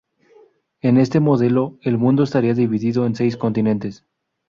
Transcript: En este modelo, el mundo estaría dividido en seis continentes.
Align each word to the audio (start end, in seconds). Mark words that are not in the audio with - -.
En 0.79 0.97
este 0.97 1.19
modelo, 1.19 1.77
el 1.83 1.99
mundo 1.99 2.23
estaría 2.23 2.55
dividido 2.55 3.05
en 3.05 3.13
seis 3.13 3.37
continentes. 3.37 4.03